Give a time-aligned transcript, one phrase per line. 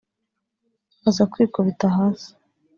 [1.07, 2.29] aza kwikubita hasi